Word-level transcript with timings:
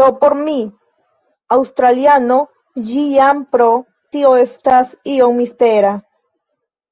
Do 0.00 0.08
por 0.24 0.34
mi, 0.38 0.54
aŭstraliano, 1.58 2.42
ĝi 2.92 3.08
jam 3.20 3.46
pro 3.56 3.72
tio 4.14 4.38
estas 4.46 5.02
iom 5.18 5.44
mistera. 5.44 6.00